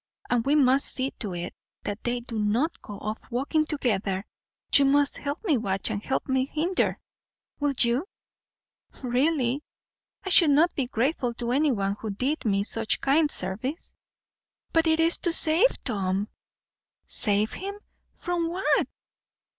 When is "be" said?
10.73-10.87